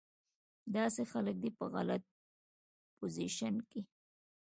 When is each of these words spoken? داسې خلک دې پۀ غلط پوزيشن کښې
داسې 0.75 1.01
خلک 1.11 1.35
دې 1.43 1.49
پۀ 1.57 1.65
غلط 1.73 2.03
پوزيشن 2.97 3.53
کښې 3.69 3.81